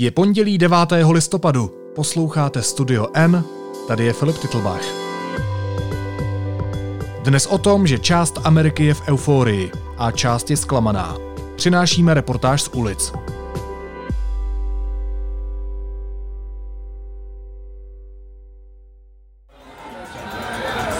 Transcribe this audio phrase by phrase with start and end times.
[0.00, 0.78] Je pondělí 9.
[1.10, 1.70] listopadu.
[1.94, 3.44] Posloucháte Studio N,
[3.88, 4.82] tady je Filip Titlbach.
[7.22, 11.16] Dnes o tom, že část Ameriky je v euforii a část je zklamaná.
[11.56, 13.12] Přinášíme reportáž z ulic.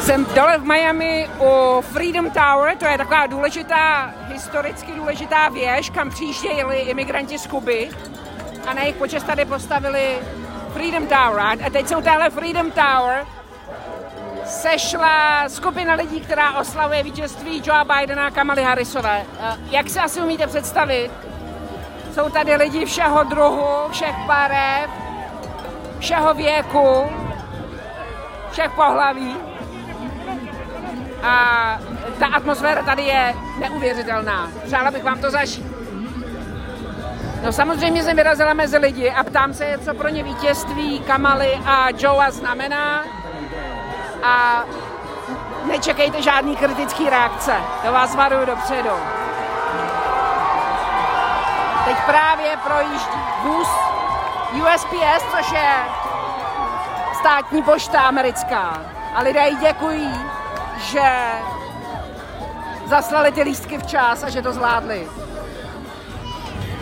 [0.00, 6.10] Jsem dole v Miami u Freedom Tower, to je taková důležitá, historicky důležitá věž, kam
[6.10, 7.88] přijíždějí imigranti z Kuby
[8.68, 10.18] a na jejich počest tady postavili
[10.72, 11.40] Freedom Tower.
[11.66, 13.26] A teď jsou téhle Freedom Tower
[14.44, 19.24] sešla skupina lidí, která oslavuje vítězství Joe Bidena a Kamaly Harrisové.
[19.70, 21.10] Jak si asi umíte představit,
[22.14, 24.90] jsou tady lidi všeho druhu, všech barev,
[25.98, 27.10] všeho věku,
[28.50, 29.36] všech pohlaví.
[31.22, 31.78] A
[32.18, 34.50] ta atmosféra tady je neuvěřitelná.
[34.66, 35.77] Přála bych vám to zažít.
[37.42, 41.86] No samozřejmě jsem vyrazila mezi lidi a ptám se, co pro ně vítězství Kamaly a
[41.98, 43.04] Joea znamená.
[44.22, 44.64] A
[45.64, 47.54] nečekejte žádný kritický reakce.
[47.86, 48.90] To vás varuju dopředu.
[51.84, 53.68] Teď právě projíždí vůz
[54.52, 55.74] USPS, což je
[57.20, 58.82] státní pošta americká.
[59.14, 60.14] A lidé jí děkují,
[60.78, 61.10] že
[62.86, 65.08] zaslali ty lístky včas a že to zvládli.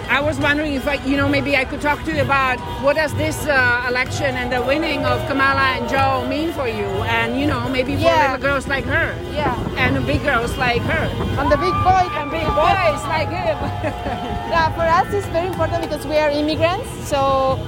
[0.09, 2.97] I was wondering if, I, you know, maybe I could talk to you about what
[2.97, 7.39] does this uh, election and the winning of Kamala and Joe mean for you, and
[7.41, 8.33] you know, maybe for Yeah.
[8.33, 9.55] little girls like her, Yeah.
[9.77, 11.05] and big girls like her,
[11.41, 12.05] And the big boy.
[12.19, 13.59] and big boys like him.
[14.47, 16.89] Yeah, for us it's very important because we are immigrants.
[17.09, 17.59] So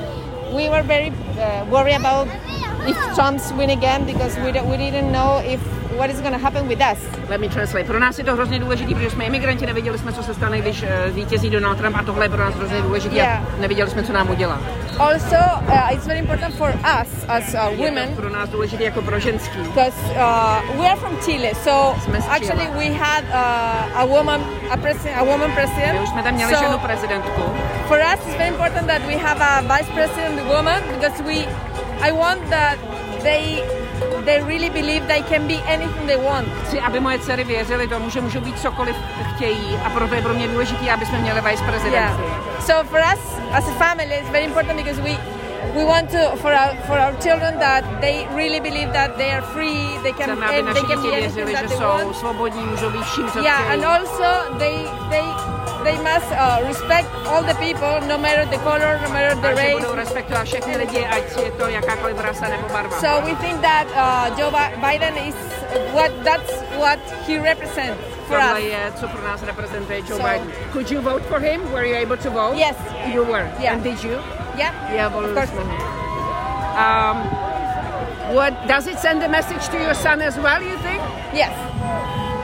[0.55, 2.29] we were very uh, worried about
[2.87, 5.61] if Trump's win again because we, we didn't know if
[5.99, 6.99] what is going to happen with us.
[7.29, 7.85] Let me translate.
[7.87, 10.83] Pro nás je to hrozně důležité, protože jsme imigranti, nevěděli jsme, co se stane, když
[10.83, 13.43] eh, vítězí Donald Trump a tohle je pro nás hrozně důležité Yeah.
[13.57, 14.61] a nevěděli jsme, co nám udělá.
[14.99, 15.37] Also,
[15.69, 16.69] uh, it's very important for
[17.03, 19.59] us as uh, women pro nás důležité jako pro ženský.
[19.59, 21.51] because uh, we are from Chile.
[21.55, 22.37] So Jsme z Chile.
[22.37, 25.93] actually we had uh, a woman, a president, a woman president.
[25.93, 27.43] My už jsme tam měli so ženu prezidentku.
[27.89, 31.35] for us it's very important that we have a vice president woman because we
[32.09, 32.77] i want that
[33.23, 33.63] they
[34.29, 38.11] they really believe they can be anything they want Chci, aby moje dcery věřily tomu,
[38.11, 38.97] že můžou být cokoliv
[39.35, 42.23] chtějí a proto je pro mě důležité, aby jsme měli vice prezidentku.
[42.61, 43.23] so for us
[43.53, 45.17] as a family it's very important because we
[45.75, 49.43] we want to for our for our children that they really believe that they are
[49.55, 52.63] free they can Chceme, aby naši they can be anything věřili, that they want svobodní,
[52.67, 53.73] můžou být vším, co yeah chtějí.
[53.73, 54.77] and also they
[55.11, 55.25] they
[55.85, 59.75] they must uh, respect all the people no matter the color no matter the race
[59.75, 61.05] budou respektovat všechny lidi,
[61.59, 62.97] to jakákoliv rasa nebo barva.
[63.01, 64.51] So we think that uh, Joe
[64.81, 65.35] Biden is
[65.95, 68.65] what that's what he represents for Tohle us.
[69.03, 70.53] je, pro nás reprezentuje Joe So- Biden.
[70.73, 71.61] Could you vote for him?
[71.73, 72.57] Were you able to vote?
[72.57, 72.77] Yes.
[73.15, 73.47] You were.
[73.61, 73.73] Yeah.
[73.75, 74.19] And did you?
[74.57, 74.73] Yeah.
[74.93, 75.51] Yeah, of course.
[76.79, 77.17] Um,
[78.35, 81.03] what, does it send a message to your son as well, you think?
[81.33, 81.53] Yes.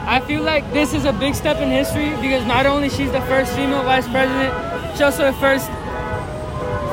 [0.07, 3.23] I feel like this is a big step in history because not only she's the
[3.23, 4.53] first female vice president,
[4.93, 5.67] she's also the first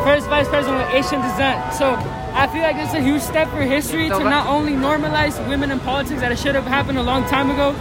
[0.03, 1.73] first vice president with Asian descent.
[1.73, 1.93] So
[2.33, 5.79] I feel like it's a huge step for history to not only normalize women in
[5.81, 7.75] politics that it should have happened a long time ago,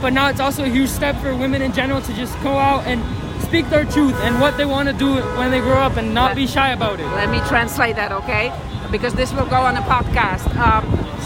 [0.00, 2.84] but now it's also a huge step for women in general to just go out
[2.86, 3.02] and
[3.44, 6.34] speak their truth and what they want to do when they grow up and not
[6.34, 7.06] be shy about it.
[7.06, 8.52] Let me translate that, okay?
[8.90, 10.48] Because this will go on a podcast.
[10.56, 10.83] Um,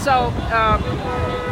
[0.09, 0.99] so, um,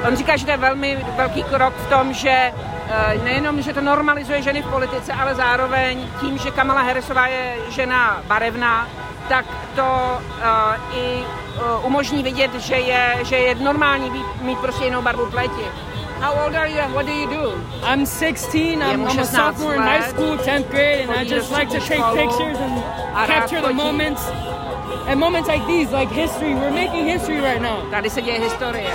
[0.08, 3.82] on říká, že to je velmi velký krok v tom, že uh, nejenom, že to
[3.82, 8.88] normalizuje ženy v politice, ale zároveň tím, že Kamala Harrisová je žena barevná,
[9.30, 14.86] tak to uh, i uh, umožní vidět, že je, že je normální být, mít prostě
[14.86, 15.66] jinou barvu pleti.
[16.20, 17.54] How old are you and what do you do?
[17.84, 18.82] I'm 16.
[18.82, 21.80] I'm, I'm a 16 sophomore in high school, 10th grade, and I just like to
[21.80, 22.82] take pictures and
[23.28, 24.22] capture the moments.
[25.08, 27.90] And moments like these, like history, we're making history right now.
[27.92, 28.90] Tady se děje historie.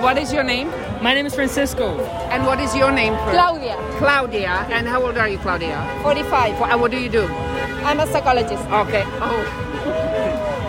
[0.00, 0.70] What is your name?
[1.02, 2.00] My name is Francisco.
[2.30, 3.12] And what is your name?
[3.14, 3.36] first?
[3.36, 4.66] Claudia, Claudia.
[4.72, 5.76] And how old are you, Claudia?
[6.02, 6.58] 45.
[6.60, 7.26] What, what do you do?
[7.84, 8.64] I'm a psychologist.
[8.72, 9.04] Okay.
[9.20, 9.66] Oh.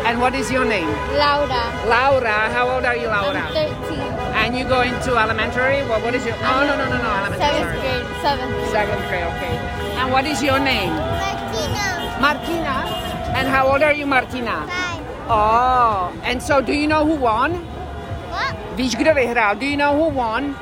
[0.06, 0.88] And what is your name?
[1.16, 1.62] Laura.
[1.88, 2.50] Laura.
[2.51, 3.39] How old are you, Laura?
[3.39, 4.00] I'm 13.
[4.36, 5.83] And you go into elementary?
[5.88, 6.36] Well, what is your?
[6.36, 7.12] Oh, no, no, no, no.
[7.16, 7.39] Elementary.
[7.39, 8.06] Seventh grade.
[8.21, 8.71] Seventh grade.
[8.71, 9.24] Seventh grade.
[9.24, 9.56] Okay.
[10.01, 10.92] And what is your name?
[10.92, 12.18] Martina.
[12.19, 13.00] Martina.
[13.51, 14.65] How old are you, Martina?
[14.65, 15.03] Five.
[15.30, 16.30] Oh.
[16.31, 17.51] And so, do you know who won?
[18.31, 18.56] What?
[18.75, 19.56] Víš, kdo vyhrál?
[19.56, 20.56] Do you know who won?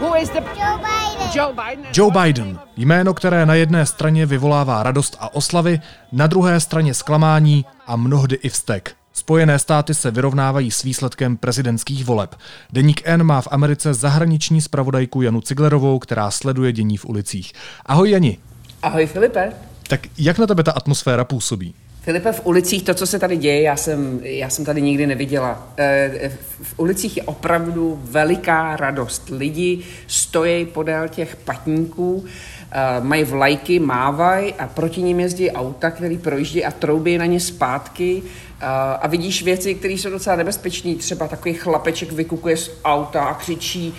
[0.00, 1.28] Who is the Joe Biden.
[1.34, 1.86] Joe Biden?
[1.96, 5.80] Joe Biden, jméno, které na jedné straně vyvolává radost a oslavy,
[6.12, 8.94] na druhé straně zklamání a mnohdy i vztek.
[9.12, 12.34] Spojené státy se vyrovnávají s výsledkem prezidentských voleb.
[12.72, 17.52] Deník N má v Americe zahraniční zpravodajku Janu Ciglerovou, která sleduje dění v ulicích.
[17.86, 18.38] Ahoj Jani,
[18.82, 19.52] Ahoj, Filipe.
[19.88, 21.74] tak jak na tebe ta atmosféra působí?
[22.04, 25.68] Filipe, v ulicích to, co se tady děje, já jsem, já jsem tady nikdy neviděla.
[25.78, 26.30] Eh,
[26.62, 29.28] v ulicích je opravdu veliká radost.
[29.30, 32.24] Lidi stojí podél těch patníků,
[32.70, 37.40] eh, mají vlajky, mávají a proti ním jezdí auta, které projíždí a troubí na ně
[37.40, 38.22] zpátky.
[38.60, 38.66] Eh,
[39.00, 40.94] A vidíš věci, které jsou docela nebezpečné.
[40.94, 43.94] Třeba takový chlapeček vykukuje z auta a křičí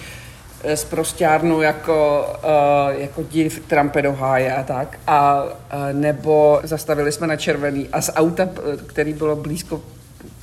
[0.66, 5.00] s prostárnou jako, uh, jako div Trumpe do háje a tak.
[5.08, 5.50] A, uh,
[5.94, 8.50] nebo zastavili jsme na červený a z auta,
[8.88, 9.82] který bylo blízko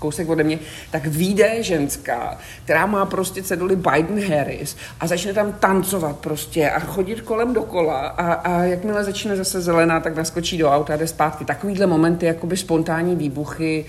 [0.02, 0.58] kousek ode mě,
[0.90, 7.20] tak vyjde ženská, která má prostě ceduli Biden-Harris a začne tam tancovat prostě a chodit
[7.20, 11.44] kolem dokola a, a jakmile začne zase zelená, tak naskočí do auta a jde zpátky.
[11.44, 13.84] Takovýhle momenty, jakoby spontánní výbuchy,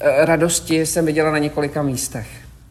[0.00, 2.26] eh, radosti jsem viděla na několika místech.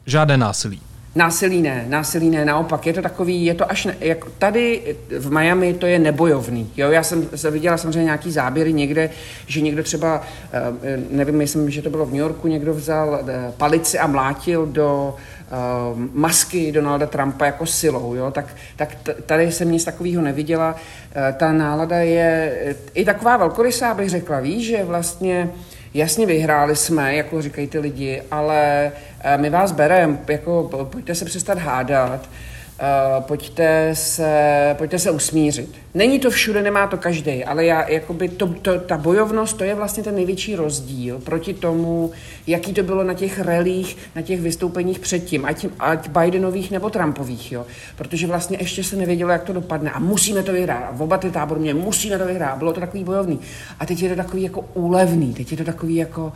[0.06, 0.89] Žádné násilí.
[1.16, 5.32] Násilí ne, násilí ne, naopak, je to takový, je to až, ne, jak tady v
[5.32, 9.10] Miami to je nebojovný, jo, já jsem se viděla samozřejmě nějaký záběry někde,
[9.48, 10.22] že někdo třeba,
[10.54, 14.66] eh, nevím, myslím, že to bylo v New Yorku, někdo vzal eh, palici a mlátil
[14.66, 15.16] do
[15.52, 18.46] uh, masky Donalda Trumpa jako silou, jo, tak,
[18.76, 18.96] tak
[19.26, 22.56] tady jsem nic takového neviděla, uh, ta nálada je
[22.94, 25.50] i taková velkorysá, bych řekla, víš, že vlastně
[25.94, 28.92] jasně vyhráli jsme, jako říkají ty lidi, ale
[29.38, 32.30] my vás bereme, jako pojďte se přestat hádat,
[32.80, 35.76] Uh, pojďte, se, pojďte se usmířit.
[35.94, 39.76] Není to všude, nemá to každý, ale já, jakoby to, to, ta bojovnost, to je
[39.76, 42.12] vlastně ten největší rozdíl proti tomu,
[42.48, 47.52] jaký to bylo na těch relích, na těch vystoupeních předtím, ať, ať Bidenových nebo Trumpových,
[47.52, 47.66] jo.
[47.96, 50.84] Protože vlastně ještě se nevědělo, jak to dopadne a musíme to vyhrát.
[50.84, 52.58] A oba ty tábory mě musíme to vyhrát.
[52.58, 53.40] Bylo to takový bojovný.
[53.80, 56.34] A teď je to takový jako úlevný, teď je to takový jako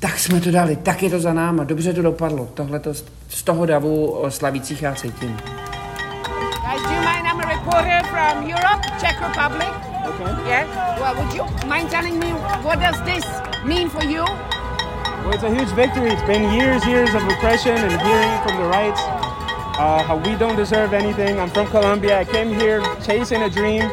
[0.00, 2.48] tak jsme to dali, tak je to za náma, dobře to dopadlo.
[2.54, 2.94] Tohle to
[3.28, 5.36] z toho davu slavících já cítím.
[7.70, 8.04] Guys, do you mind?
[8.04, 9.68] I'm a from Europe, Czech Republic.
[10.04, 10.48] Okay.
[10.48, 11.00] Yeah.
[11.00, 12.30] Well, would you mind telling me
[12.62, 13.24] what does this
[13.64, 14.24] mean for you?
[14.24, 16.10] Well, it's a huge victory.
[16.10, 20.56] It's been years, years of repression and hearing from the rights, uh, how we don't
[20.56, 21.38] deserve anything.
[21.38, 22.18] I'm from Colombia.
[22.18, 23.90] I came here chasing a dream.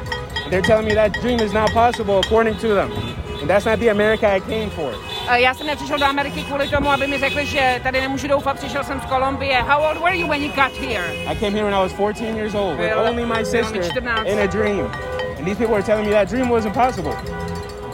[0.50, 2.92] They're telling me that dream is not possible according to them.
[2.92, 4.94] And that's not the America I came for.
[5.36, 8.84] Já jsem nepřišel do Ameriky kvůli tomu, aby mi řekli, že tady nemůžu doufat, přišel
[8.84, 9.62] jsem z Kolumbie.
[9.62, 11.04] How old were you when you got here?
[11.28, 13.82] I came here when I was 14 years old with only my sister
[14.26, 14.92] in a dream.
[15.38, 17.14] And these people were telling me that dream wasn't possible.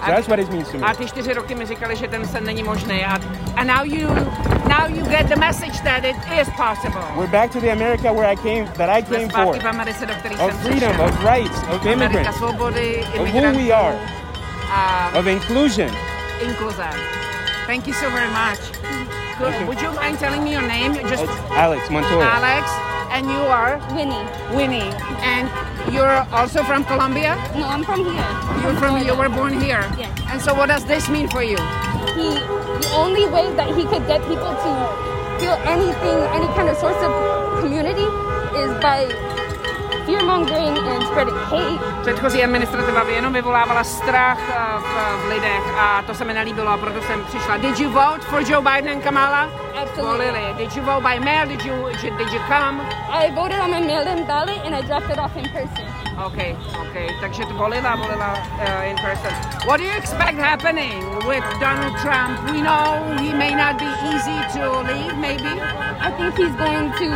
[0.06, 0.88] So that's what it means to me.
[0.88, 3.06] A ty čtyři roky mi říkali, že ten sen není možný.
[3.06, 3.20] A,
[3.56, 4.08] and now you,
[4.68, 7.02] now you get the message that it is possible.
[7.16, 9.60] We're back to the America where I came, that I came for.
[9.60, 11.06] v Americe, do který of jsem freedom, přišel.
[11.06, 13.96] of rights, of immigrants, svobody, of who we are,
[14.72, 16.13] a of inclusion.
[16.44, 16.90] Inkluze.
[17.66, 18.60] Thank you so very much.
[19.40, 19.68] Good.
[19.68, 20.94] Would you mind telling me your name?
[21.10, 22.24] Just It's Alex Montoya.
[22.24, 22.70] Alex,
[23.10, 24.24] and you are Winnie.
[24.56, 24.92] Winnie,
[25.24, 25.50] and
[25.94, 27.36] you're also from Colombia.
[27.56, 28.30] No, I'm from here.
[28.62, 29.84] You're from you were born here.
[29.98, 30.12] Yes.
[30.30, 31.58] And so, what does this mean for you?
[32.18, 32.30] He,
[32.84, 34.72] the only way that he could get people to
[35.40, 37.12] feel anything, any kind of source of
[37.62, 38.06] community,
[38.62, 39.10] is by
[40.06, 42.02] fear mongering and spreading hate.
[42.02, 46.78] Předchozí administrativa jenom vyvolávala strach eh, v, v lidech a to se mi nelíbilo a
[46.78, 47.58] proto jsem přišla.
[47.58, 49.50] Did you vote for Joe Biden and Kamala?
[49.82, 50.26] Absolutely.
[50.26, 50.54] Volili.
[50.58, 51.48] Did you vote by mail?
[51.48, 51.76] Did you
[52.18, 52.82] did you come?
[53.10, 55.86] I voted on my mail-in ballot and I dropped it off in person.
[56.26, 56.56] Okay,
[56.90, 57.08] okay.
[57.22, 59.34] Takže to volila, volila uh, in person.
[59.66, 62.38] What do you expect happening with Donald Trump?
[62.52, 65.50] We know he may not be easy to leave, maybe.
[66.00, 67.10] I think he's going to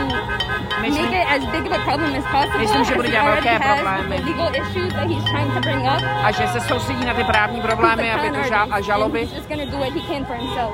[0.82, 2.58] Make it as big of a problem as possible.
[2.60, 4.16] Myslím, že bude dělat already velké has problémy.
[4.16, 6.02] with the legal issues that he's trying to bring up.
[6.24, 9.20] A že se soustředí na ty právní problémy, He's aby to ža- a žaloby.
[9.20, 10.74] He's just going to do what he can for himself.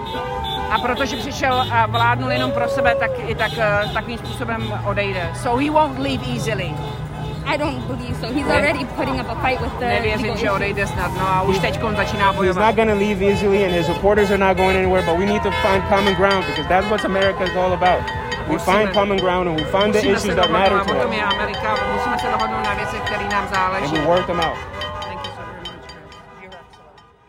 [0.72, 5.30] A protože přišel a vládnul jenom pro sebe, tak i tak, eh, takovým způsobem odejde.
[5.36, 6.74] So he won't leave easily.
[7.46, 8.28] I don't believe so.
[8.34, 11.80] He's already putting up a fight with the Nevěřím, že odejde snadno a už teď
[11.98, 12.66] začíná He's bojovat.
[12.66, 15.04] not going to leave easily, and his supporters are not going anywhere.
[15.06, 18.23] But we need to find common ground because that's what America is all about.
[18.50, 21.16] We find common ground and we find the issues that matter dohodnout, a to us,
[21.16, 23.48] je Amerika, musíme se dohodnout na věcech, které nám
[23.84, 24.58] and we work them out.
[25.02, 25.80] Thank you so very much.
[26.44, 26.52] You're.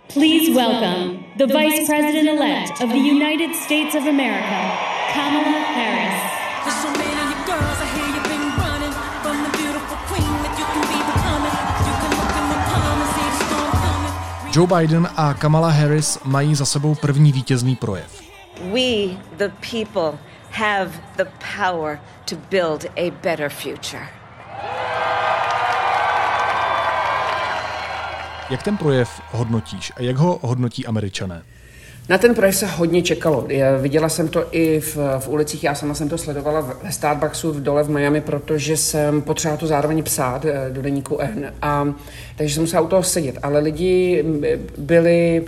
[0.08, 4.58] Please welcome the Vice President elect of the United States of America,
[5.14, 6.18] Kamala Harris.
[6.64, 10.66] There's so many girls I hear you've been running from the beautiful queen that you
[10.74, 11.54] can be becoming.
[11.88, 14.52] You can look in the palm and see the storm coming.
[14.52, 18.22] Joe Biden a Kamala Harris mají za sebou první vítězný projev.
[18.72, 20.18] We, the people,
[20.54, 21.24] have the
[21.56, 24.08] power to build a better future.
[28.50, 31.42] Jak ten projev hodnotíš a jak ho hodnotí američané?
[32.08, 33.44] Na ten projev se hodně čekalo.
[33.48, 36.92] Já viděla jsem to i v, v ulicích, já sama jsem to sledovala v- ve
[36.92, 41.52] Starbucksu v dole v Miami, protože jsem potřebovala to zároveň psát eh, do deníku N.
[41.62, 41.86] A,
[42.36, 43.38] takže jsem musela u toho sedět.
[43.42, 44.24] Ale lidi
[44.78, 45.44] byli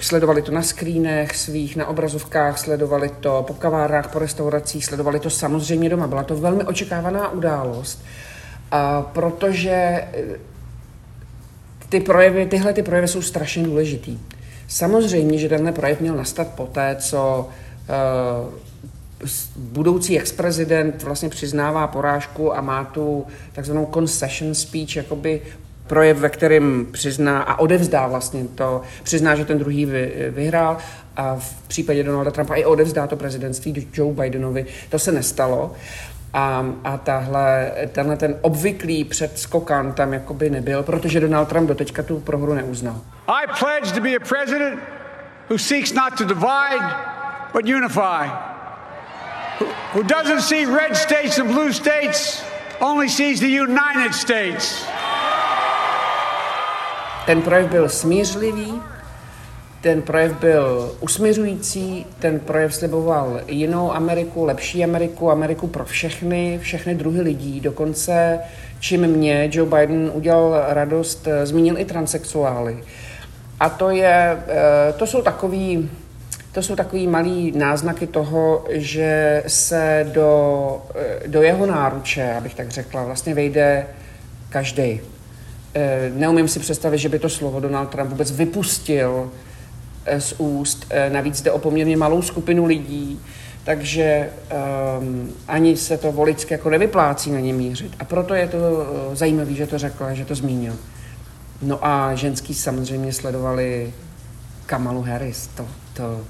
[0.00, 5.30] Sledovali to na skrínech svých, na obrazovkách, sledovali to po kavárách, po restauracích, sledovali to
[5.30, 6.06] samozřejmě doma.
[6.06, 8.04] Byla to velmi očekávaná událost,
[9.12, 10.06] protože eh,
[11.88, 14.18] ty projevy, tyhle ty projevy jsou strašně důležitý.
[14.68, 17.48] Samozřejmě, že tenhle projev měl nastat poté, co
[18.42, 18.54] uh,
[19.56, 25.42] budoucí ex-prezident vlastně přiznává porážku a má tu takzvanou concession speech, jakoby
[25.86, 30.76] projev, ve kterém přizná a odevzdá vlastně to, přizná, že ten druhý vy, vyhrál
[31.16, 34.66] a v případě Donalda Trumpa i odevzdá to prezidentství Joe Bidenovi.
[34.90, 35.74] To se nestalo.
[36.32, 42.20] A, a tahle, tenhle ten obvyklý předskokan tam jakoby nebyl, protože Donald Trump doteďka tu
[42.20, 43.00] prohru neuznal.
[43.28, 44.80] I pledge to be a president
[45.50, 46.94] who seeks not to divide,
[47.52, 48.28] but unify.
[49.60, 52.42] Who, who doesn't see red states and blue states,
[52.80, 54.84] only sees the United States.
[57.26, 58.82] Ten projev byl smířlivý,
[59.80, 66.94] ten projev byl usměřující, ten projev sliboval jinou Ameriku, lepší Ameriku, Ameriku pro všechny, všechny
[66.94, 67.60] druhy lidí.
[67.60, 68.38] Dokonce,
[68.80, 72.84] čím mě Joe Biden udělal radost, zmínil i transexuály.
[73.60, 75.90] A to, je, eh, to jsou takový,
[76.52, 82.68] to jsou takový malý náznaky toho, že se do, eh, do jeho náruče, abych tak
[82.68, 83.86] řekla, vlastně vejde
[84.48, 85.00] každý.
[85.78, 89.30] Eh, neumím si představit, že by to slovo Donald Trump vůbec vypustil
[90.04, 90.86] eh, z úst.
[90.90, 93.20] Eh, navíc jde o poměrně malou skupinu lidí,
[93.64, 94.30] takže
[94.98, 97.92] um, ani se to volicky jako nevyplácí na ně mířit.
[97.98, 98.58] A proto je to
[99.12, 100.76] zajímavé, že to řekl, že to zmínil.
[101.62, 103.94] No a ženský samozřejmě sledovali
[104.66, 105.46] Kamalu Harris.
[105.46, 106.20] To, to,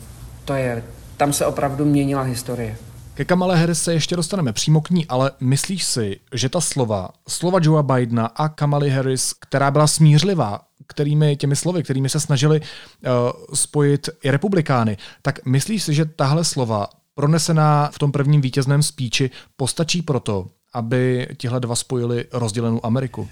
[0.45, 0.83] to je,
[1.17, 2.77] tam se opravdu měnila historie.
[3.17, 7.09] Ke Kamale Harris se ještě dostaneme přímo k ní, ale myslíš si, že ta slova,
[7.29, 12.61] slova Joea Bidena a Kamaly Harris, která byla smířlivá, kterými těmi slovy, kterými se snažili
[12.61, 13.11] uh,
[13.55, 19.31] spojit i republikány, tak myslíš si, že tahle slova pronesená v tom prvním vítězném spíči
[19.57, 23.29] postačí proto, aby tihle dva spojili rozdělenou Ameriku?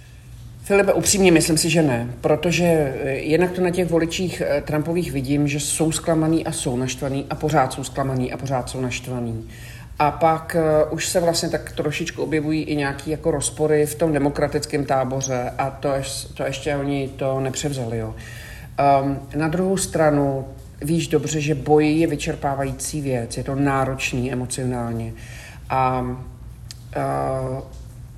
[0.62, 5.12] Filipe, upřímně myslím si, že ne, protože eh, jednak to na těch voličích eh, Trumpových
[5.12, 9.44] vidím, že jsou zklamaný a jsou naštvaný a pořád jsou zklamaný a pořád jsou naštvaný.
[9.98, 14.12] A pak uh, už se vlastně tak trošičku objevují i nějaké jako rozpory v tom
[14.12, 17.98] demokratickém táboře a to, ješ, to ještě oni to nepřevzali.
[17.98, 18.14] Jo.
[19.02, 20.46] Um, na druhou stranu
[20.82, 25.12] víš dobře, že boj je vyčerpávající věc, je to náročný emocionálně.
[25.70, 27.62] A uh,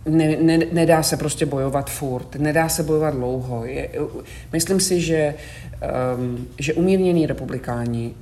[0.06, 3.64] ne, ne, nedá se prostě bojovat furt, nedá se bojovat dlouho.
[3.64, 3.88] Je,
[4.52, 5.34] myslím si, že,
[6.16, 8.14] um, že umírnění republikáni,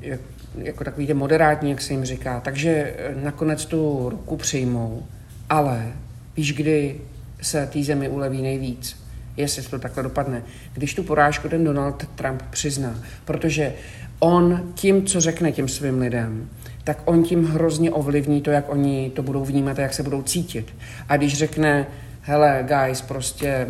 [0.58, 5.02] jako takový ty moderátní, jak se jim říká, takže eh, nakonec tu ruku přijmou,
[5.50, 5.92] ale
[6.36, 7.00] víš, kdy
[7.42, 9.04] se té zemi uleví nejvíc,
[9.36, 10.42] jestli to takhle dopadne,
[10.72, 13.72] když tu porážku ten Donald Trump přizná, protože
[14.18, 16.48] on tím, co řekne těm svým lidem,
[16.84, 20.22] tak on tím hrozně ovlivní to, jak oni to budou vnímat a jak se budou
[20.22, 20.74] cítit.
[21.08, 21.86] A když řekne,
[22.20, 23.66] hele, guys, prostě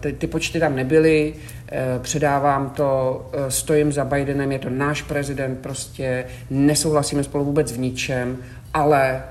[0.00, 1.34] ty, ty počty tam nebyly,
[1.68, 7.72] eh, předávám to, eh, stojím za Bidenem, je to náš prezident, prostě nesouhlasíme spolu vůbec
[7.72, 8.36] v ničem,
[8.74, 9.22] ale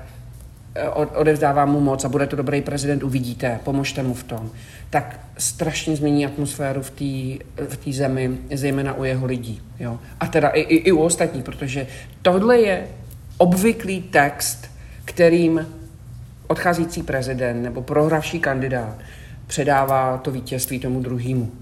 [1.14, 4.50] odevzdávám mu moc a bude to dobrý prezident, uvidíte, pomožte mu v tom,
[4.90, 7.44] tak strašně změní atmosféru v té
[7.86, 9.62] v zemi, zejména u jeho lidí.
[9.80, 9.98] Jo?
[10.20, 11.86] A teda i, i, i u ostatních, protože
[12.22, 12.86] tohle je
[13.38, 14.70] obvyklý text,
[15.04, 15.66] kterým
[16.46, 18.96] odcházící prezident nebo prohravší kandidát
[19.46, 21.52] předává to vítězství tomu druhému.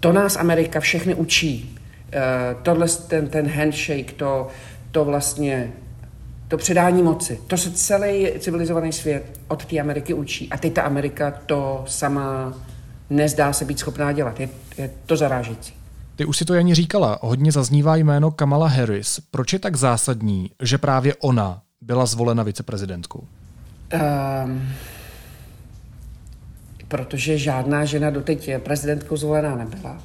[0.00, 1.78] To nás Amerika všechny učí.
[2.14, 4.48] Uh, tohle, ten, ten handshake, to,
[4.90, 5.72] to vlastně,
[6.48, 10.50] to předání moci, to se celý civilizovaný svět od té Ameriky učí.
[10.50, 12.54] A teď ta Amerika to sama
[13.10, 14.40] nezdá se být schopná dělat.
[14.40, 15.74] Je, je to zarážící.
[16.16, 19.20] Ty už si to Janí říkala, hodně zaznívá jméno Kamala Harris.
[19.30, 23.24] Proč je tak zásadní, že právě ona byla zvolena viceprezidentkou?
[23.94, 24.68] Um,
[26.88, 30.02] protože žádná žena doteď prezidentkou zvolená nebyla.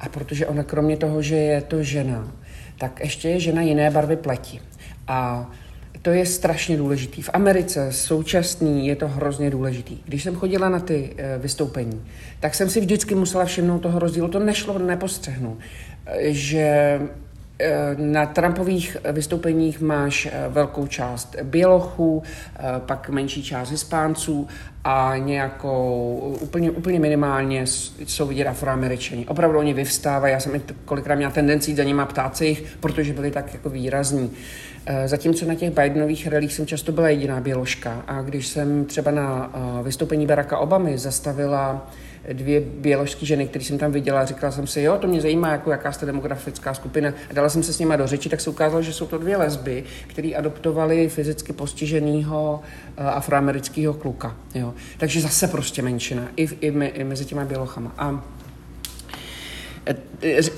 [0.00, 2.32] A protože ona kromě toho, že je to žena,
[2.78, 4.60] tak ještě je žena jiné barvy pleti.
[5.08, 5.50] A
[6.02, 7.22] to je strašně důležitý.
[7.22, 9.98] V Americe současný je to hrozně důležitý.
[10.04, 12.02] Když jsem chodila na ty e, vystoupení,
[12.40, 14.28] tak jsem si vždycky musela všimnout toho rozdílu.
[14.28, 15.58] To nešlo nepostřehnout.
[16.06, 17.27] E, že Eh,
[17.96, 24.48] na Trumpových vystoupeních máš eh, velkou část bělochů, eh, pak menší část hispánců
[24.84, 27.66] a nějakou, úplně, úplně minimálně
[28.06, 29.26] jsou vidět afroameričani.
[29.26, 33.30] Opravdu oni vyvstávají, já jsem kolikrát měla tendenci za nimi ptát se jich, protože byli
[33.30, 34.30] tak jako výrazní.
[35.06, 39.52] Zatímco na těch Bidenových relích jsem často byla jediná běložka a když jsem třeba na
[39.82, 41.90] vystoupení Baracka Obamy zastavila
[42.32, 44.24] dvě běložské ženy, které jsem tam viděla.
[44.24, 47.12] Říkala jsem si, jo, to mě zajímá, jako jaká jste demografická skupina.
[47.30, 49.36] A dala jsem se s nimi do řeči, tak se ukázalo, že jsou to dvě
[49.36, 52.60] lesby, které adoptovali fyzicky postiženého
[52.96, 54.36] afroamerického kluka.
[54.54, 54.74] Jo.
[54.98, 57.94] Takže zase prostě menšina, i, i, i mezi těma bělochama.
[57.98, 58.24] A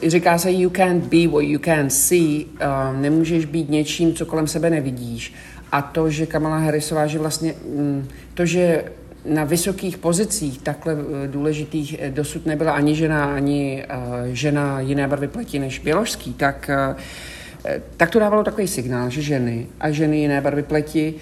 [0.06, 4.46] říká se you can't be what you can't see, uh, nemůžeš být něčím, co kolem
[4.46, 5.34] sebe nevidíš.
[5.72, 8.84] A to, že Kamala Harrisová, že vlastně mm, to, že
[9.24, 15.08] na vysokých pozicích takhle eh, důležitých eh, dosud nebyla ani žena, ani uh, žena jiné
[15.08, 16.70] barvy pleti než běložský, tak,
[17.96, 21.14] tak to dávalo takový signál, že ženy a ženy jiné barvy pleti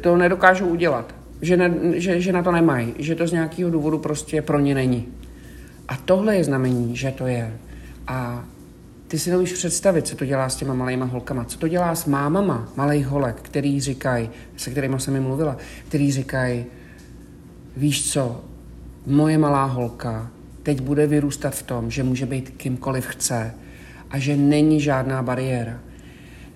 [0.00, 1.14] to nedokážou udělat.
[1.42, 4.74] Že, ne, že, že na to nemají, že to z nějakého důvodu prostě pro ně
[4.74, 5.08] není.
[5.88, 7.52] A tohle je znamení, že to je.
[8.06, 8.44] A
[9.08, 12.06] ty si neumíš představit, co to dělá s těma malejma holkama, co to dělá s
[12.06, 15.56] mámama malých holek, který říkají, se kterými jsem mi mluvila,
[15.88, 16.64] který říkají,
[17.76, 18.40] víš co,
[19.06, 20.30] moje malá holka
[20.62, 23.54] teď bude vyrůstat v tom, že může být kýmkoliv chce
[24.10, 25.78] a že není žádná bariéra.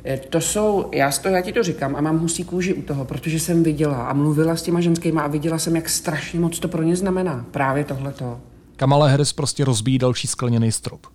[0.06, 3.04] E, to jsou, já, to, já ti to říkám a mám husí kůži u toho,
[3.04, 6.68] protože jsem viděla a mluvila s těma ženskýma a viděla jsem, jak strašně moc to
[6.68, 7.46] pro ně znamená.
[7.50, 8.40] Právě tohleto.
[8.76, 11.06] Kamala Harris prostě rozbíjí další skleněný strop.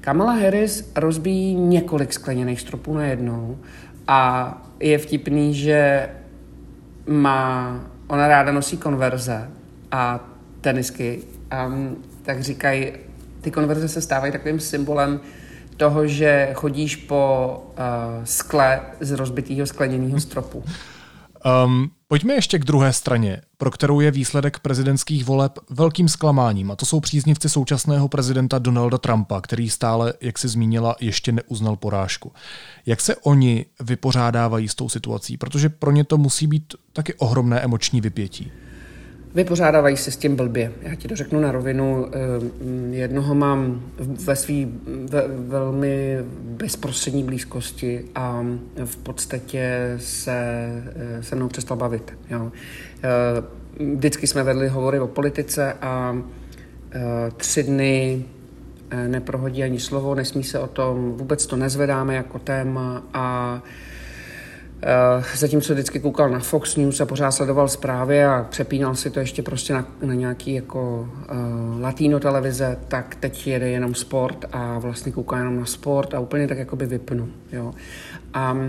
[0.00, 3.58] Kamala Harris rozbíjí několik skleněných stropů najednou
[4.08, 6.08] a je vtipný, že
[7.06, 7.80] má,
[8.12, 9.50] ona ráda nosí konverze
[9.90, 10.20] a
[10.60, 11.22] tenisky,
[11.66, 12.92] um, tak říkají,
[13.40, 15.20] ty konverze se stávají takovým symbolem
[15.76, 20.64] toho, že chodíš po uh, skle z rozbitého skleněného stropu.
[21.64, 26.76] Um, pojďme ještě k druhé straně, pro kterou je výsledek prezidentských voleb velkým zklamáním, a
[26.76, 32.32] to jsou příznivci současného prezidenta Donalda Trumpa, který stále, jak si zmínila, ještě neuznal porážku.
[32.86, 35.36] Jak se oni vypořádávají s tou situací?
[35.36, 38.52] Protože pro ně to musí být taky ohromné emoční vypětí.
[39.34, 40.72] Vypořádávají se s tím blbě.
[40.82, 42.06] Já ti to řeknu na rovinu.
[42.12, 44.54] Ehm, jednoho mám ve své
[45.04, 48.44] ve, velmi bezprostřední blízkosti a
[48.84, 50.32] v podstatě se
[50.96, 52.12] eh, se mnou přestal bavit.
[52.30, 52.52] Jo.
[53.02, 56.22] Ehm, vždycky jsme vedli hovory o politice a
[56.92, 57.00] eh,
[57.36, 58.24] tři dny
[58.90, 63.62] eh, neprohodí ani slovo, nesmí se o tom, vůbec to nezvedáme jako téma a
[65.34, 69.42] zatímco vždycky koukal na Fox News a pořád sledoval zprávy a přepínal si to ještě
[69.42, 75.12] prostě na, na nějaký jako uh, latino televize, tak teď jede jenom sport a vlastně
[75.12, 77.28] kouká jenom na sport a úplně tak jako by vypnu.
[77.52, 77.74] Jo.
[78.34, 78.68] A uh,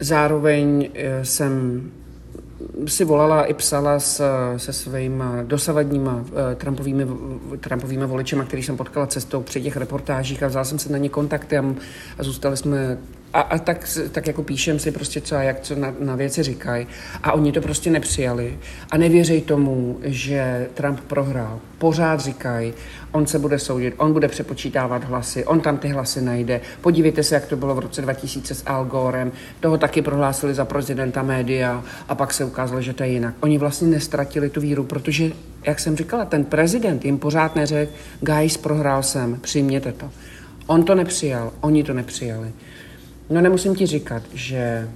[0.00, 0.88] zároveň
[1.22, 1.82] jsem
[2.86, 4.22] si volala i psala s,
[4.56, 6.24] se svými dosavadníma uh,
[6.54, 7.06] Trumpovými,
[7.60, 11.08] Trumpovými voličema, který jsem potkala cestou při těch reportážích a vzal jsem se na ně
[11.08, 11.64] kontakty a,
[12.18, 12.98] a zůstali jsme
[13.34, 16.42] a, a tak, tak jako píšem si prostě co a jak co na, na věci
[16.42, 16.86] říkají.
[17.22, 18.58] A oni to prostě nepřijali
[18.90, 21.60] a nevěří tomu, že Trump prohrál.
[21.78, 22.74] Pořád říkají,
[23.14, 26.60] on se bude soudit, on bude přepočítávat hlasy, on tam ty hlasy najde.
[26.80, 29.32] Podívejte se, jak to bylo v roce 2000 s Al Gorem.
[29.60, 33.34] Toho taky prohlásili za prezidenta média a pak se ukázalo, že to je jinak.
[33.40, 35.32] Oni vlastně nestratili tu víru, protože,
[35.66, 40.10] jak jsem říkala, ten prezident jim pořád neřekl, guys, prohrál jsem, přijměte to.
[40.66, 42.52] On to nepřijal, oni to nepřijali.
[43.30, 44.88] No nemusím ti říkat, že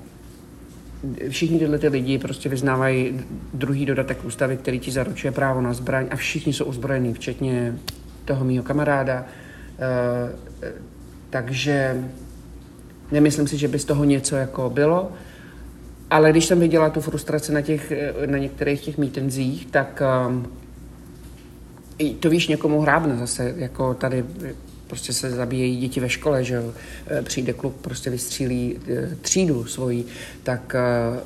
[1.28, 3.20] všichni tyhle ty lidi prostě vyznávají
[3.54, 7.74] druhý dodatek ústavy, který ti zaručuje právo na zbraň a všichni jsou ozbrojení, včetně
[8.28, 9.24] toho mýho kamaráda.
[9.24, 10.32] E,
[11.30, 12.04] takže
[13.12, 15.12] nemyslím si, že by z toho něco jako bylo.
[16.10, 17.92] Ale když jsem viděla tu frustraci na, těch,
[18.26, 20.46] na některých těch mítenzích, tak um,
[22.20, 24.24] to víš, někomu hrábne zase, jako tady
[24.86, 26.62] prostě se zabíjejí děti ve škole, že
[27.22, 28.78] přijde kluk, prostě vystřílí
[29.20, 30.04] třídu svoji,
[30.42, 30.76] tak,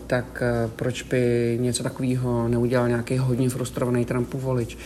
[0.07, 0.43] tak
[0.77, 4.79] proč by něco takového neudělal nějaký hodně frustrovaný Trumpův volič.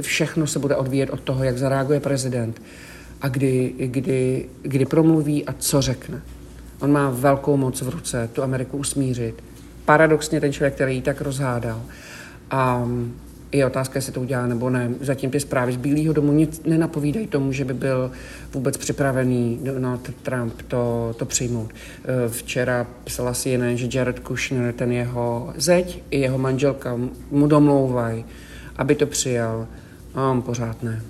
[0.00, 2.62] Všechno se bude odvíjet od toho, jak zareaguje prezident
[3.20, 6.22] a kdy, kdy, kdy promluví a co řekne.
[6.80, 9.42] On má velkou moc v ruce tu Ameriku usmířit.
[9.84, 11.82] Paradoxně ten člověk, který ji tak rozhádal.
[12.50, 12.88] A
[13.52, 14.90] je otázka, jestli to udělá nebo ne.
[15.00, 18.10] Zatím ty zprávy z Bílého domu nic nenapovídají tomu, že by byl
[18.52, 21.70] vůbec připravený Donald Trump to, to přijmout.
[21.72, 26.98] Eh, včera psala si jiné, že Jared Kushner, ten jeho zeď i jeho manželka
[27.30, 28.24] mu domlouvají,
[28.76, 29.66] aby to přijal.
[30.14, 31.02] A on pořád ne.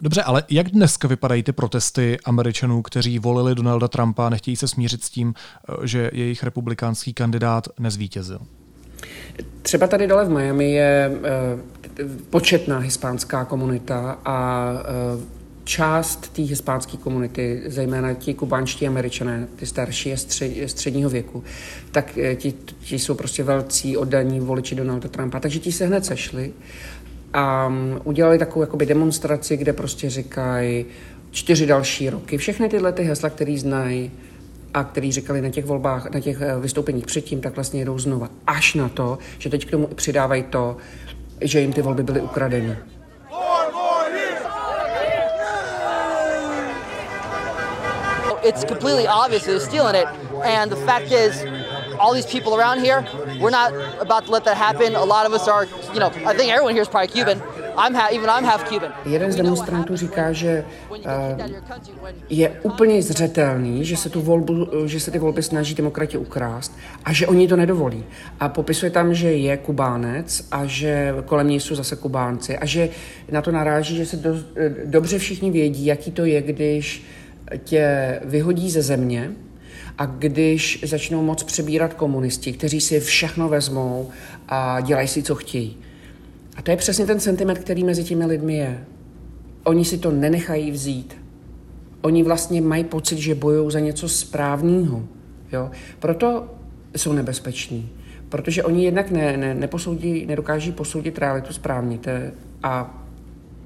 [0.00, 4.68] Dobře, ale jak dneska vypadají ty protesty Američanů, kteří volili Donalda Trumpa a nechtějí se
[4.68, 8.38] smířit s tím, eh, že jejich republikánský kandidát nezvítězil?
[9.62, 16.96] Třeba tady dole v Miami je eh, početná hispánská komunita a eh, část té hispánské
[16.96, 21.44] komunity, zejména ti kubánští američané, ty starší a střed, středního věku,
[21.92, 25.40] tak ti, ti jsou prostě velcí oddaní voliči Donalda Trumpa.
[25.40, 26.52] Takže ti se hned sešli
[27.36, 30.86] a mm, udělali takovou jakoby demonstraci, kde prostě říkají
[31.30, 32.38] čtyři další roky.
[32.38, 34.10] Všechny tyhle ty hesla, které znají,
[34.74, 38.28] a který říkali na těch volbách, na těch eh, vystoupeních předtím, tak vlastně jedou znova.
[38.46, 40.76] Až na to, že teď k tomu přidávají to,
[41.40, 42.76] že jim ty volby byly ukradeny.
[48.42, 50.06] It's completely obvious they're stealing it.
[50.44, 51.44] And the fact is,
[51.98, 53.04] all these people around here,
[53.40, 54.96] we're not about to let that happen.
[54.96, 57.42] A lot of us are, you know, I think everyone here is probably Cuban.
[57.78, 58.92] I'm ha- even I'm half Cuban.
[59.06, 60.98] Jeden z demonstrantů říká, že uh,
[62.28, 66.72] je úplně zřetelný, že se, tu volbu, že se ty volby snaží demokrati ukrást
[67.04, 68.04] a že oni to nedovolí.
[68.40, 72.88] A popisuje tam, že je Kubánec a že kolem něj jsou zase Kubánci a že
[73.30, 74.30] na to naráží, že se do,
[74.84, 77.04] dobře všichni vědí, jaký to je, když
[77.64, 79.30] tě vyhodí ze země,
[79.98, 84.10] a když začnou moc přebírat komunisti, kteří si všechno vezmou
[84.48, 85.76] a dělají si, co chtějí.
[86.56, 88.84] A to je přesně ten sentiment, který mezi těmi lidmi je.
[89.64, 91.16] Oni si to nenechají vzít.
[92.00, 95.02] Oni vlastně mají pocit, že bojují za něco správného.
[95.52, 95.70] Jo?
[95.98, 96.54] Proto
[96.96, 97.90] jsou nebezpeční.
[98.28, 101.98] Protože oni jednak ne, ne, neposoudí, nedokáží posoudit realitu správně.
[102.62, 103.00] A,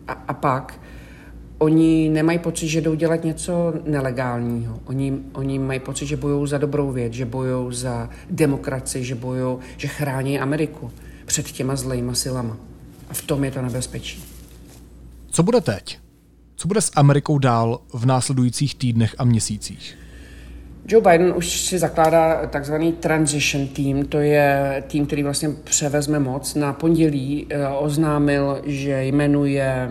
[0.09, 0.81] a, a pak
[1.61, 4.81] oni nemají pocit, že jdou dělat něco nelegálního.
[4.85, 9.59] Oni, oni mají pocit, že bojují za dobrou věc, že bojují za demokracii, že bojují,
[9.77, 10.91] že chrání Ameriku
[11.27, 12.57] před těma zlejma silama.
[13.09, 14.25] A v tom je to nebezpečí.
[15.31, 15.99] Co bude teď?
[16.57, 19.99] Co bude s Amerikou dál v následujících týdnech a měsících?
[20.87, 26.55] Joe Biden už si zakládá takzvaný transition team, to je tým, který vlastně převezme moc.
[26.55, 29.89] Na pondělí eh, oznámil, že jmenuje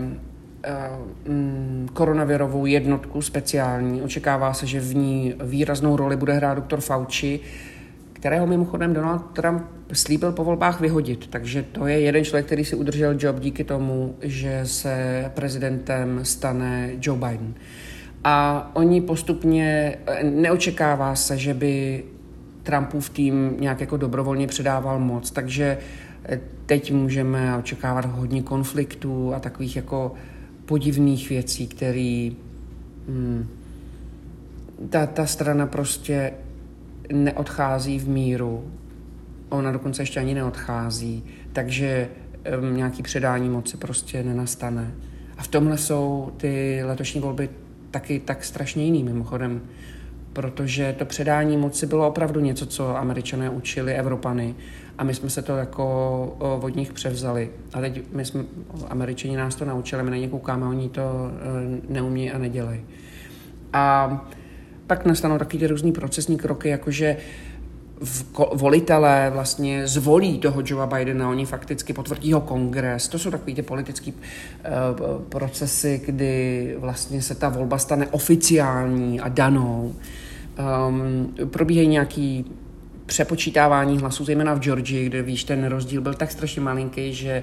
[1.92, 4.02] koronavirovou jednotku speciální.
[4.02, 7.40] Očekává se, že v ní výraznou roli bude hrát doktor Fauci,
[8.12, 11.26] kterého mimochodem Donald Trump slíbil po volbách vyhodit.
[11.26, 16.90] Takže to je jeden člověk, který si udržel job díky tomu, že se prezidentem stane
[17.00, 17.54] Joe Biden.
[18.24, 22.04] A oni postupně, neočekává se, že by
[22.62, 25.78] Trumpův tým nějak jako dobrovolně předával moc, takže
[26.66, 30.12] teď můžeme očekávat hodně konfliktů a takových jako
[30.70, 32.30] podivných věcí, které
[33.08, 33.48] hmm,
[34.90, 36.32] ta, ta strana prostě
[37.12, 38.70] neodchází v míru,
[39.48, 42.08] ona dokonce ještě ani neodchází, takže
[42.58, 44.94] um, nějaký předání moci prostě nenastane.
[45.38, 47.50] A v tomhle jsou ty letošní volby
[47.90, 49.60] taky tak strašně jiný mimochodem,
[50.32, 54.54] protože to předání moci bylo opravdu něco, co američané učili Evropany
[54.98, 57.50] a my jsme se to jako od nich převzali.
[57.72, 58.44] A teď my jsme,
[58.88, 62.80] američani nás to naučili, my na ně koukáme, oni to e, neumí a nedělají.
[63.72, 64.26] A
[64.86, 67.16] pak nastanou taky ty různý procesní kroky, jakože
[68.52, 73.08] volitelé vlastně zvolí toho Joea Bidena, oni fakticky potvrdí ho kongres.
[73.08, 79.28] To jsou takové ty politické uh, procesy, kdy vlastně se ta volba stane oficiální a
[79.28, 79.94] danou.
[80.88, 82.44] Um, probíhají nějaký
[83.06, 87.42] přepočítávání hlasů, zejména v Georgii, kde víš, ten rozdíl byl tak strašně malinký, že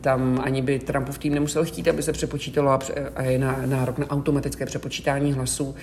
[0.00, 2.78] tam ani by Trumpov tým nemusel chtít, aby se přepočítalo a,
[3.16, 5.74] a je na, nárok na automatické přepočítání hlasů.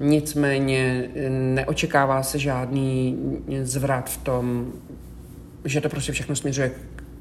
[0.00, 3.16] Nicméně neočekává se žádný
[3.62, 4.72] zvrat v tom,
[5.64, 6.70] že to prostě všechno směřuje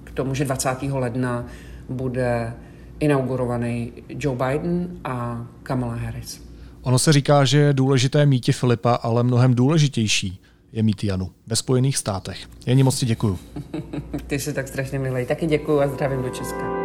[0.04, 0.70] k tomu, že 20.
[0.92, 1.46] ledna
[1.90, 2.54] bude
[3.00, 6.48] inaugurovaný Joe Biden a Kamala Harris.
[6.82, 10.40] Ono se říká, že je důležité mít Filipa, ale mnohem důležitější
[10.74, 12.38] je mít Janu ve Spojených státech.
[12.66, 13.40] Jení moc ti děkuju.
[14.28, 15.26] Ty jsi tak strašně milý.
[15.26, 16.77] Taky děkuju a zdravím do Česka.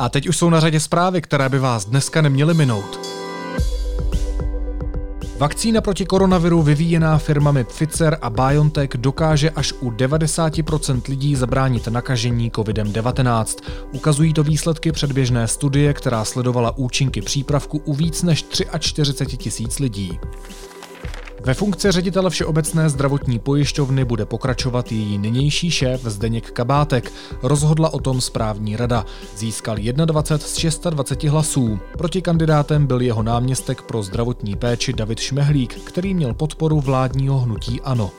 [0.00, 3.00] A teď už jsou na řadě zprávy, které by vás dneska neměly minout.
[5.38, 12.50] Vakcína proti koronaviru vyvíjená firmami Pfizer a BioNTech dokáže až u 90% lidí zabránit nakažení
[12.50, 13.62] COVID-19.
[13.92, 18.44] Ukazují to výsledky předběžné studie, která sledovala účinky přípravku u víc než
[18.78, 20.18] 43 tisíc lidí.
[21.44, 27.12] Ve funkci ředitele Všeobecné zdravotní pojišťovny bude pokračovat její nynější šéf Zdeněk Kabátek.
[27.42, 29.06] Rozhodla o tom správní rada.
[29.36, 30.86] Získal 21 z 26
[31.24, 31.78] hlasů.
[31.98, 37.80] Proti kandidátem byl jeho náměstek pro zdravotní péči David Šmehlík, který měl podporu vládního hnutí
[37.80, 38.10] ANO.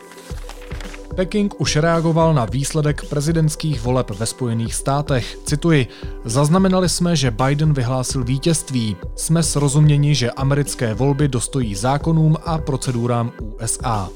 [1.15, 5.37] Peking už reagoval na výsledek prezidentských voleb ve Spojených státech.
[5.45, 5.87] Cituji,
[6.25, 8.97] zaznamenali jsme, že Biden vyhlásil vítězství.
[9.15, 14.09] Jsme srozuměni, že americké volby dostojí zákonům a procedurám USA.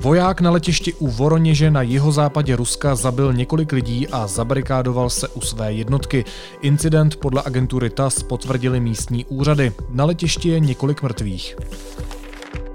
[0.00, 5.40] Voják na letišti u Voroněže na jihozápadě Ruska zabil několik lidí a zabarikádoval se u
[5.40, 6.24] své jednotky.
[6.60, 9.72] Incident podle agentury TAS potvrdili místní úřady.
[9.90, 11.56] Na letišti je několik mrtvých.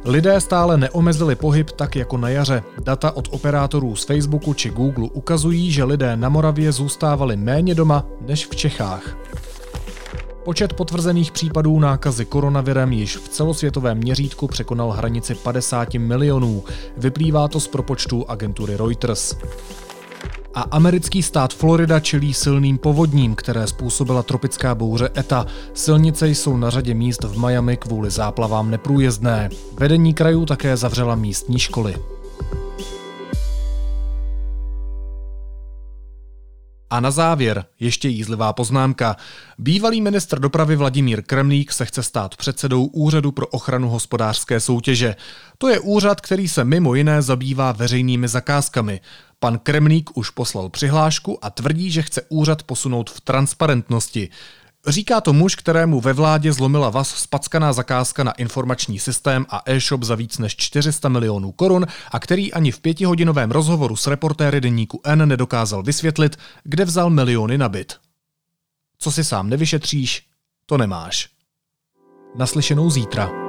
[0.08, 2.64] Lidé stále neomezili pohyb tak jako na jaře.
[2.84, 8.06] Data od operátorů z Facebooku či Google ukazují, že lidé na Moravě zůstávali méně doma
[8.22, 9.18] než v Čechách.
[10.44, 16.64] Počet potvrzených případů nákazy koronavirem již v celosvětovém měřítku překonal hranici 50 milionů.
[16.98, 19.36] Vyplývá to z propočtu agentury Reuters.
[20.56, 25.46] A americký stát Florida čelí silným povodním, které způsobila tropická bouře ETA.
[25.74, 29.50] Silnice jsou na řadě míst v Miami kvůli záplavám neprůjezdné.
[29.80, 31.96] Vedení krajů také zavřela místní školy.
[36.90, 39.16] A na závěr ještě jízlivá poznámka.
[39.58, 45.16] Bývalý ministr dopravy Vladimír Kremlík se chce stát předsedou Úřadu pro ochranu hospodářské soutěže.
[45.58, 49.02] To je úřad, který se mimo jiné zabývá veřejnými zakázkami.
[49.40, 54.30] Pan Kremlík už poslal přihlášku a tvrdí, že chce úřad posunout v transparentnosti.
[54.88, 60.04] Říká to muž, kterému ve vládě zlomila vás spackaná zakázka na informační systém a e-shop
[60.04, 65.02] za víc než 400 milionů korun a který ani v pětihodinovém rozhovoru s reportéry deníku
[65.04, 67.94] N nedokázal vysvětlit, kde vzal miliony na byt.
[68.98, 70.24] Co si sám nevyšetříš,
[70.66, 71.30] to nemáš.
[72.36, 73.45] Naslyšenou zítra.